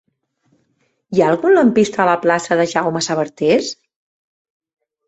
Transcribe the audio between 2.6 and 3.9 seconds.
de Jaume Sabartés?